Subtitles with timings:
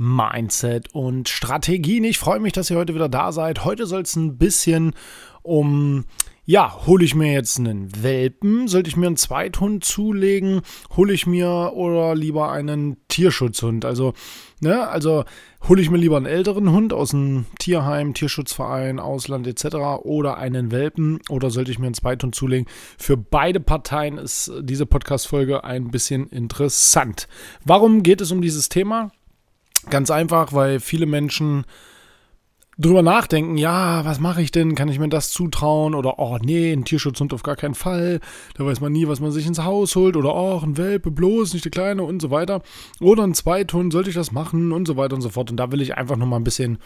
[0.00, 2.04] Mindset und Strategien.
[2.04, 3.66] Ich freue mich, dass ihr heute wieder da seid.
[3.66, 4.94] Heute soll es ein bisschen
[5.42, 6.06] um,
[6.46, 8.66] ja, hole ich mir jetzt einen Welpen?
[8.66, 10.62] Sollte ich mir einen Zweithund zulegen?
[10.96, 13.84] Hole ich mir oder lieber einen Tierschutzhund?
[13.84, 14.14] Also,
[14.60, 15.24] ne, also
[15.68, 19.76] hole ich mir lieber einen älteren Hund aus einem Tierheim, Tierschutzverein, Ausland etc.
[20.02, 22.66] oder einen Welpen oder sollte ich mir einen Zweithund zulegen?
[22.96, 27.28] Für beide Parteien ist diese Podcast-Folge ein bisschen interessant.
[27.66, 29.12] Warum geht es um dieses Thema?
[29.88, 31.64] Ganz einfach, weil viele Menschen
[32.80, 34.74] drüber nachdenken, ja, was mache ich denn?
[34.74, 35.94] Kann ich mir das zutrauen?
[35.94, 38.20] Oder, oh nee, ein Tierschutzhund auf gar keinen Fall.
[38.56, 40.16] Da weiß man nie, was man sich ins Haus holt.
[40.16, 42.62] Oder, oh, ein Welpe, bloß nicht der Kleine und so weiter.
[43.00, 44.72] Oder ein Zweithund, sollte ich das machen?
[44.72, 45.50] Und so weiter und so fort.
[45.50, 46.78] Und da will ich einfach nochmal ein bisschen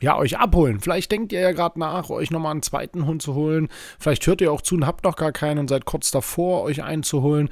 [0.00, 0.80] ja, euch abholen.
[0.80, 3.68] Vielleicht denkt ihr ja gerade nach, euch nochmal einen zweiten Hund zu holen.
[3.98, 6.82] Vielleicht hört ihr auch zu und habt noch gar keinen und seid kurz davor, euch
[6.82, 7.48] einzuholen.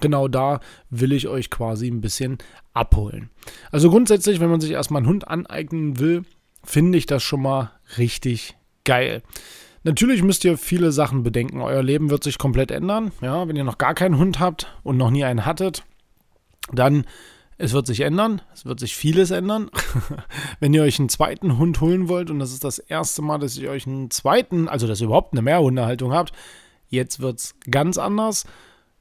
[0.00, 2.38] Genau da will ich euch quasi ein bisschen
[2.72, 3.30] abholen.
[3.72, 6.22] Also grundsätzlich, wenn man sich erstmal einen Hund aneignen will,
[6.64, 9.22] finde ich das schon mal richtig geil.
[9.82, 11.62] Natürlich müsst ihr viele Sachen bedenken.
[11.62, 13.12] Euer Leben wird sich komplett ändern.
[13.22, 15.84] Ja, wenn ihr noch gar keinen Hund habt und noch nie einen hattet,
[16.70, 17.04] dann
[17.60, 18.40] es wird sich ändern.
[18.54, 19.70] Es wird sich vieles ändern.
[20.60, 23.56] wenn ihr euch einen zweiten Hund holen wollt und das ist das erste Mal, dass
[23.58, 26.32] ihr euch einen zweiten, also dass ihr überhaupt eine Mehrhundehaltung habt,
[26.88, 28.46] jetzt wird es ganz anders.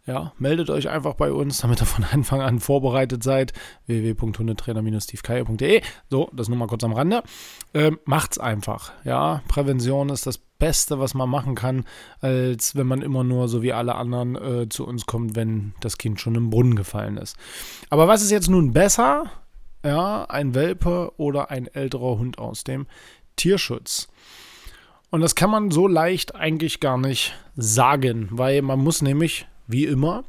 [0.05, 3.53] Ja, meldet euch einfach bei uns, damit ihr von Anfang an vorbereitet seid.
[3.85, 7.23] www.hundetrainer-stevekeier.de So, das nur mal kurz am Rande.
[7.73, 8.91] Ähm, macht's einfach.
[9.05, 11.85] Ja, Prävention ist das Beste, was man machen kann,
[12.21, 15.97] als wenn man immer nur so wie alle anderen äh, zu uns kommt, wenn das
[15.97, 17.37] Kind schon im Brunnen gefallen ist.
[17.89, 19.31] Aber was ist jetzt nun besser?
[19.83, 22.85] Ja, ein Welpe oder ein älterer Hund aus dem
[23.37, 24.09] Tierschutz?
[25.09, 29.85] Und das kann man so leicht eigentlich gar nicht sagen, weil man muss nämlich wie
[29.85, 30.23] immer,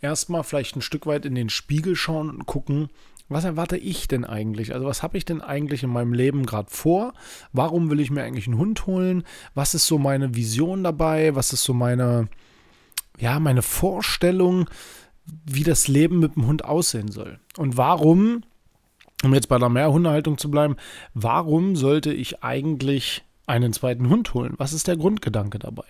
[0.00, 2.88] erstmal vielleicht ein Stück weit in den Spiegel schauen und gucken,
[3.28, 4.74] was erwarte ich denn eigentlich?
[4.74, 7.12] Also was habe ich denn eigentlich in meinem Leben gerade vor?
[7.52, 9.24] Warum will ich mir eigentlich einen Hund holen?
[9.54, 11.34] Was ist so meine Vision dabei?
[11.34, 12.28] Was ist so meine,
[13.18, 14.68] ja, meine Vorstellung,
[15.44, 17.38] wie das Leben mit dem Hund aussehen soll?
[17.58, 18.44] Und warum,
[19.22, 20.76] um jetzt bei der Mehrhundehaltung zu bleiben,
[21.12, 24.54] warum sollte ich eigentlich einen zweiten Hund holen?
[24.56, 25.84] Was ist der Grundgedanke dabei?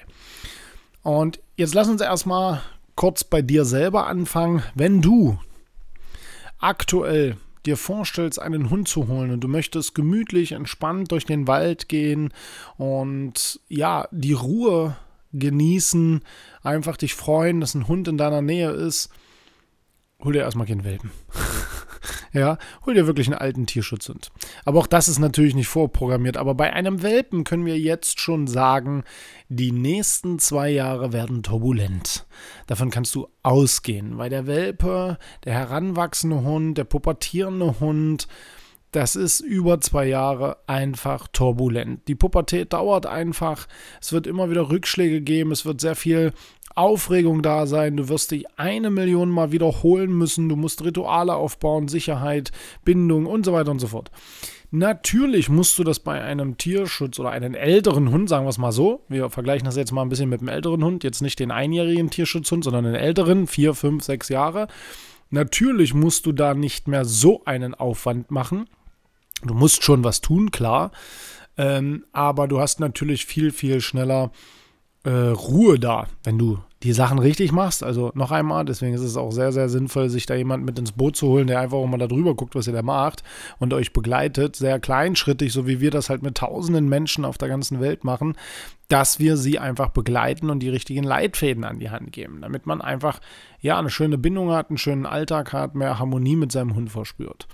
[1.02, 2.62] Und jetzt lass uns erstmal
[2.96, 4.64] kurz bei dir selber anfangen.
[4.74, 5.38] Wenn du
[6.58, 7.36] aktuell
[7.66, 12.32] dir vorstellst, einen Hund zu holen und du möchtest gemütlich, entspannt durch den Wald gehen
[12.76, 14.96] und ja, die Ruhe
[15.32, 16.22] genießen,
[16.62, 19.10] einfach dich freuen, dass ein Hund in deiner Nähe ist,
[20.22, 21.10] hol dir erstmal keinen Welpen.
[22.32, 24.30] ja, hol dir wirklich einen alten Tierschutzhund.
[24.64, 26.36] Aber auch das ist natürlich nicht vorprogrammiert.
[26.36, 29.04] Aber bei einem Welpen können wir jetzt schon sagen,
[29.48, 32.26] die nächsten zwei Jahre werden turbulent.
[32.66, 38.28] Davon kannst du ausgehen, weil der Welpe, der heranwachsende Hund, der pubertierende Hund,
[38.92, 42.08] das ist über zwei Jahre einfach turbulent.
[42.08, 43.66] Die Pubertät dauert einfach.
[44.00, 45.52] Es wird immer wieder Rückschläge geben.
[45.52, 46.32] Es wird sehr viel
[46.78, 47.96] Aufregung da sein.
[47.96, 50.48] Du wirst dich eine Million Mal wiederholen müssen.
[50.48, 52.52] Du musst Rituale aufbauen, Sicherheit,
[52.84, 54.10] Bindung und so weiter und so fort.
[54.70, 58.70] Natürlich musst du das bei einem Tierschutz oder einem älteren Hund, sagen wir es mal
[58.70, 61.50] so, wir vergleichen das jetzt mal ein bisschen mit einem älteren Hund, jetzt nicht den
[61.50, 64.68] einjährigen Tierschutzhund, sondern den älteren, vier, fünf, sechs Jahre.
[65.30, 68.68] Natürlich musst du da nicht mehr so einen Aufwand machen.
[69.42, 70.92] Du musst schon was tun, klar.
[71.56, 74.30] Ähm, aber du hast natürlich viel, viel schneller
[75.04, 77.82] äh, Ruhe da, wenn du die Sachen richtig machst.
[77.82, 80.92] Also noch einmal, deswegen ist es auch sehr, sehr sinnvoll, sich da jemand mit ins
[80.92, 83.24] Boot zu holen, der einfach auch mal da drüber guckt, was ihr da macht
[83.58, 84.54] und euch begleitet.
[84.54, 88.36] Sehr kleinschrittig, so wie wir das halt mit tausenden Menschen auf der ganzen Welt machen,
[88.86, 92.80] dass wir sie einfach begleiten und die richtigen Leitfäden an die Hand geben, damit man
[92.80, 93.20] einfach
[93.60, 97.48] ja eine schöne Bindung hat, einen schönen Alltag hat, mehr Harmonie mit seinem Hund verspürt.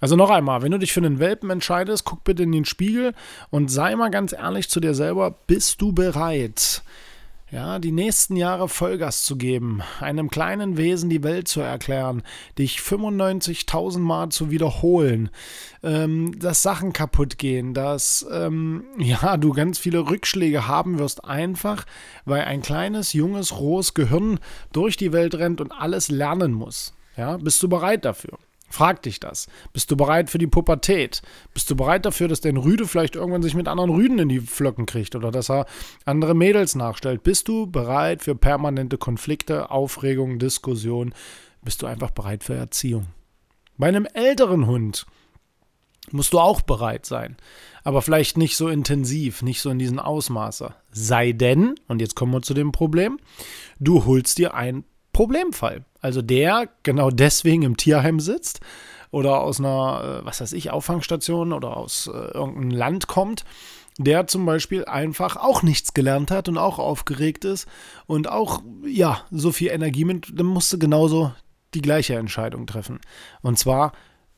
[0.00, 3.14] Also noch einmal, wenn du dich für einen Welpen entscheidest, guck bitte in den Spiegel
[3.50, 6.82] und sei mal ganz ehrlich zu dir selber, bist du bereit?
[7.50, 12.22] Ja, die nächsten Jahre Vollgas zu geben, einem kleinen Wesen die Welt zu erklären,
[12.58, 15.30] dich 95.000 Mal zu wiederholen,
[15.82, 21.86] ähm, dass Sachen kaputt gehen, dass ähm, ja, du ganz viele Rückschläge haben wirst, einfach
[22.24, 24.40] weil ein kleines, junges, rohes Gehirn
[24.72, 26.94] durch die Welt rennt und alles lernen muss.
[27.16, 28.38] Ja, bist du bereit dafür?
[28.68, 29.48] Frag dich das.
[29.72, 31.22] Bist du bereit für die Pubertät?
[31.54, 34.40] Bist du bereit dafür, dass dein Rüde vielleicht irgendwann sich mit anderen Rüden in die
[34.40, 35.66] Flocken kriegt oder dass er
[36.04, 37.22] andere Mädels nachstellt?
[37.22, 41.14] Bist du bereit für permanente Konflikte, Aufregung, Diskussion?
[41.62, 43.06] Bist du einfach bereit für Erziehung?
[43.78, 45.06] Bei einem älteren Hund
[46.10, 47.36] musst du auch bereit sein,
[47.84, 50.74] aber vielleicht nicht so intensiv, nicht so in diesen Ausmaße.
[50.90, 53.18] Sei denn, und jetzt kommen wir zu dem Problem,
[53.78, 54.84] du holst dir ein
[55.18, 55.84] Problemfall.
[56.00, 58.60] Also der genau deswegen im Tierheim sitzt
[59.10, 63.44] oder aus einer, äh, was weiß ich, Auffangstation oder aus äh, irgendeinem Land kommt,
[63.98, 67.66] der zum Beispiel einfach auch nichts gelernt hat und auch aufgeregt ist
[68.06, 71.32] und auch, ja, so viel Energie mit, dann musst du genauso
[71.74, 73.00] die gleiche Entscheidung treffen.
[73.42, 73.90] Und zwar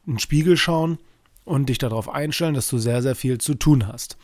[0.06, 0.96] in den Spiegel schauen
[1.44, 4.16] und dich darauf einstellen, dass du sehr, sehr viel zu tun hast.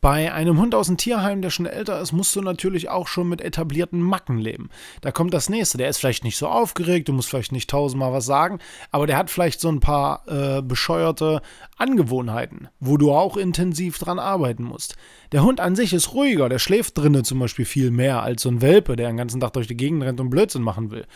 [0.00, 3.28] Bei einem Hund aus dem Tierheim, der schon älter ist, musst du natürlich auch schon
[3.28, 4.70] mit etablierten Macken leben.
[5.00, 5.76] Da kommt das nächste.
[5.76, 8.60] Der ist vielleicht nicht so aufgeregt, du musst vielleicht nicht tausendmal was sagen,
[8.92, 11.42] aber der hat vielleicht so ein paar äh, bescheuerte
[11.78, 14.94] Angewohnheiten, wo du auch intensiv dran arbeiten musst.
[15.32, 18.50] Der Hund an sich ist ruhiger, der schläft drinnen zum Beispiel viel mehr als so
[18.50, 21.06] ein Welpe, der den ganzen Tag durch die Gegend rennt und Blödsinn machen will.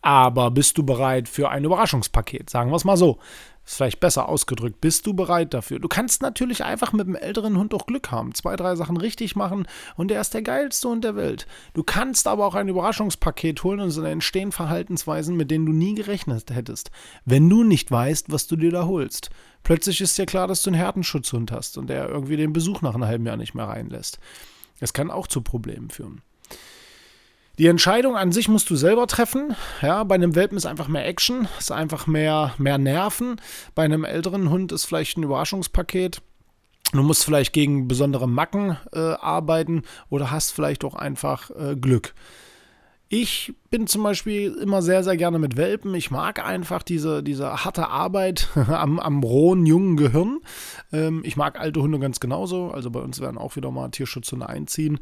[0.00, 2.48] Aber bist du bereit für ein Überraschungspaket?
[2.48, 3.18] Sagen wir es mal so
[3.66, 4.80] ist vielleicht besser ausgedrückt.
[4.80, 5.80] Bist du bereit dafür?
[5.80, 8.32] Du kannst natürlich einfach mit einem älteren Hund auch Glück haben.
[8.32, 9.66] Zwei, drei Sachen richtig machen
[9.96, 11.46] und er ist der geilste Hund der Welt.
[11.74, 15.94] Du kannst aber auch ein Überraschungspaket holen und es entstehen Verhaltensweisen, mit denen du nie
[15.94, 16.92] gerechnet hättest.
[17.24, 19.30] Wenn du nicht weißt, was du dir da holst.
[19.64, 22.94] Plötzlich ist dir klar, dass du einen Härtenschutzhund hast und der irgendwie den Besuch nach
[22.94, 24.20] einem halben Jahr nicht mehr reinlässt.
[24.78, 26.22] Es kann auch zu Problemen führen.
[27.58, 29.56] Die Entscheidung an sich musst du selber treffen.
[29.80, 33.40] Ja, bei einem Welpen ist einfach mehr Action, ist einfach mehr, mehr Nerven.
[33.74, 36.20] Bei einem älteren Hund ist vielleicht ein Überraschungspaket.
[36.92, 42.14] Du musst vielleicht gegen besondere Macken äh, arbeiten oder hast vielleicht auch einfach äh, Glück.
[43.08, 45.94] Ich bin zum Beispiel immer sehr, sehr gerne mit Welpen.
[45.94, 50.40] Ich mag einfach diese, diese harte Arbeit am, am rohen, jungen Gehirn.
[50.92, 52.70] Ähm, ich mag alte Hunde ganz genauso.
[52.70, 54.98] Also bei uns werden auch wieder mal Tierschutzhunde einziehen.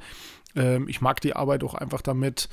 [0.57, 2.49] Ähm, ich mag die Arbeit auch einfach damit.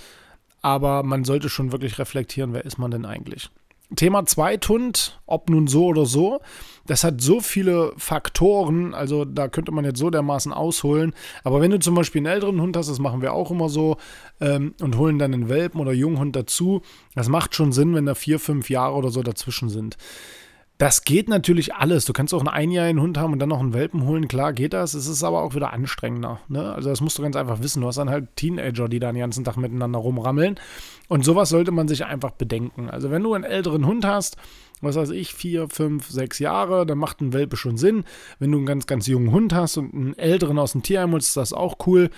[0.62, 3.50] Aber man sollte schon wirklich reflektieren, wer ist man denn eigentlich?
[3.95, 6.39] Thema Zweithund, ob nun so oder so,
[6.88, 11.13] das hat so viele Faktoren, also da könnte man jetzt so dermaßen ausholen.
[11.44, 13.98] Aber wenn du zum Beispiel einen älteren Hund hast, das machen wir auch immer so,
[14.39, 16.81] ähm, und holen dann einen Welpen oder Junghund dazu,
[17.15, 19.97] das macht schon Sinn, wenn da vier, fünf Jahre oder so dazwischen sind.
[20.81, 22.06] Das geht natürlich alles.
[22.06, 24.28] Du kannst auch einen einjährigen Hund haben und dann noch einen Welpen holen.
[24.28, 24.95] Klar geht das.
[24.95, 26.39] Es ist aber auch wieder anstrengender.
[26.48, 26.74] Ne?
[26.74, 27.81] Also das musst du ganz einfach wissen.
[27.81, 30.60] Du hast dann halt Teenager, die da den ganzen Tag miteinander rumrammeln.
[31.07, 32.89] Und sowas sollte man sich einfach bedenken.
[32.89, 34.38] Also wenn du einen älteren Hund hast,
[34.81, 38.04] was weiß ich, vier, fünf, sechs Jahre, dann macht ein Welpe schon Sinn.
[38.39, 41.28] Wenn du einen ganz, ganz jungen Hund hast und einen älteren aus dem Tierheim holst,
[41.28, 42.10] ist das auch cool.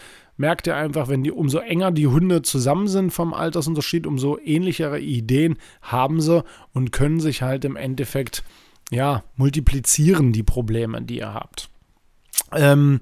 [0.44, 5.00] Merkt ihr einfach, wenn die umso enger die Hunde zusammen sind vom Altersunterschied, umso ähnlichere
[5.00, 6.44] Ideen haben sie
[6.74, 8.44] und können sich halt im Endeffekt
[8.92, 11.70] ja multiplizieren die Probleme, die ihr habt.
[12.52, 13.00] Ähm,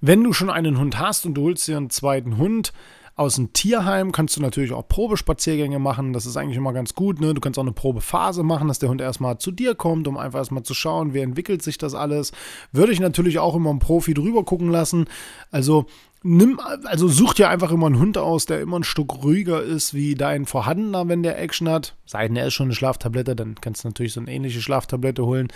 [0.00, 2.72] wenn du schon einen Hund hast und du holst dir einen zweiten Hund,
[3.14, 6.14] aus dem Tierheim kannst du natürlich auch Probespaziergänge machen.
[6.14, 7.20] Das ist eigentlich immer ganz gut.
[7.20, 7.34] Ne?
[7.34, 10.38] Du kannst auch eine Probephase machen, dass der Hund erstmal zu dir kommt, um einfach
[10.38, 12.32] erstmal zu schauen, wie entwickelt sich das alles.
[12.72, 15.04] Würde ich natürlich auch immer einen Profi drüber gucken lassen.
[15.50, 15.84] Also
[16.22, 19.94] nimm, also such dir einfach immer einen Hund aus, der immer ein Stück ruhiger ist
[19.94, 21.96] wie dein vorhandener, wenn der Action hat.
[22.04, 25.24] Sei denn, er ist schon eine Schlaftablette, dann kannst du natürlich so eine ähnliche Schlaftablette
[25.24, 25.48] holen.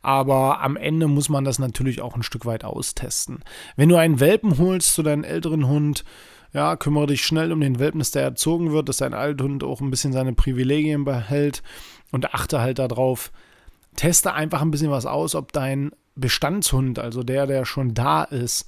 [0.00, 3.40] Aber am Ende muss man das natürlich auch ein Stück weit austesten.
[3.76, 6.04] Wenn du einen Welpen holst zu deinem älteren Hund,
[6.52, 9.80] ja, kümmere dich schnell um den Welpen, dass der erzogen wird, dass dein Althund auch
[9.80, 11.62] ein bisschen seine Privilegien behält
[12.10, 13.32] und achte halt darauf.
[13.96, 18.66] Teste einfach ein bisschen was aus, ob dein Bestandshund, also der, der schon da ist,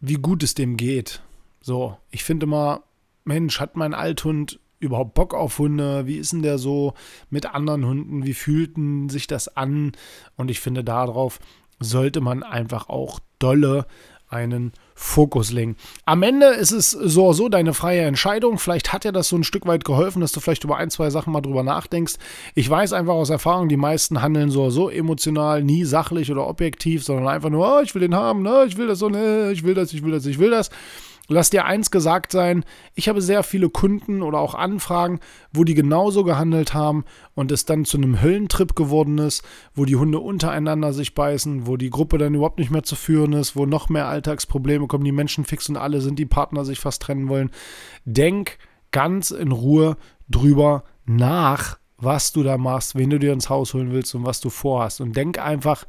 [0.00, 1.22] wie gut es dem geht.
[1.60, 2.82] So, ich finde immer,
[3.24, 6.06] Mensch, hat mein Althund überhaupt Bock auf Hunde?
[6.06, 6.94] Wie ist denn der so
[7.28, 8.24] mit anderen Hunden?
[8.24, 9.92] Wie fühlten sich das an?
[10.36, 11.38] Und ich finde, darauf
[11.78, 13.86] sollte man einfach auch dolle
[14.30, 15.76] einen Fokus legen.
[16.04, 18.58] Am Ende ist es so oder so deine freie Entscheidung.
[18.58, 21.10] Vielleicht hat dir das so ein Stück weit geholfen, dass du vielleicht über ein, zwei
[21.10, 22.14] Sachen mal drüber nachdenkst.
[22.54, 26.46] Ich weiß einfach aus Erfahrung, die meisten handeln so oder so emotional, nie sachlich oder
[26.46, 29.50] objektiv, sondern einfach nur, oh, ich will den haben, ne, ich will das so, ne,
[29.52, 30.70] ich will das, ich will das, ich will das.
[31.30, 35.20] Lass dir eins gesagt sein, ich habe sehr viele Kunden oder auch Anfragen,
[35.52, 39.42] wo die genauso gehandelt haben und es dann zu einem Höllentrip geworden ist,
[39.74, 43.32] wo die Hunde untereinander sich beißen, wo die Gruppe dann überhaupt nicht mehr zu führen
[43.32, 46.80] ist, wo noch mehr Alltagsprobleme kommen, die Menschen fix und alle sind, die Partner sich
[46.80, 47.50] fast trennen wollen.
[48.04, 48.58] Denk
[48.90, 49.96] ganz in Ruhe
[50.28, 54.40] drüber nach, was du da machst, wen du dir ins Haus holen willst und was
[54.40, 55.00] du vorhast.
[55.00, 55.86] Und denk einfach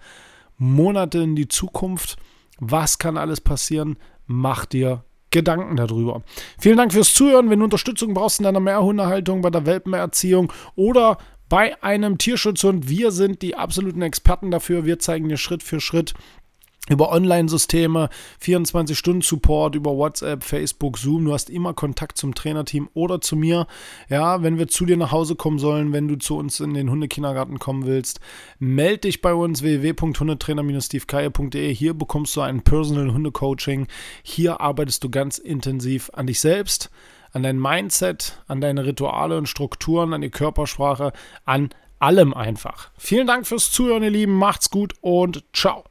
[0.58, 2.18] Monate in die Zukunft,
[2.60, 6.22] was kann alles passieren, mach dir Gedanken darüber.
[6.60, 7.50] Vielen Dank fürs Zuhören.
[7.50, 11.18] Wenn du Unterstützung brauchst in deiner Mehrhundehaltung, bei der Welpenerziehung oder
[11.50, 14.86] bei einem Tierschutzhund, wir sind die absoluten Experten dafür.
[14.86, 16.14] Wir zeigen dir Schritt für Schritt,
[16.90, 18.10] über Online-Systeme,
[18.42, 21.26] 24-Stunden-Support, über WhatsApp, Facebook, Zoom.
[21.26, 23.68] Du hast immer Kontakt zum Trainerteam oder zu mir.
[24.10, 26.90] Ja, wenn wir zu dir nach Hause kommen sollen, wenn du zu uns in den
[26.90, 28.20] Hundekindergarten kommen willst,
[28.58, 31.72] melde dich bei uns www.hundetrainer-stevekeier.de.
[31.74, 33.86] Hier bekommst du ein Personal Hunde-Coaching.
[34.24, 36.90] Hier arbeitest du ganz intensiv an dich selbst,
[37.32, 41.14] an dein Mindset, an deine Rituale und Strukturen, an die Körpersprache,
[41.46, 41.70] an
[42.00, 42.90] allem einfach.
[42.98, 44.34] Vielen Dank fürs Zuhören, ihr Lieben.
[44.34, 45.84] Macht's gut und ciao.